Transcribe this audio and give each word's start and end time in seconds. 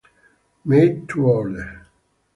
Maid 0.65 1.07
to 1.09 1.27
Order 1.29 1.85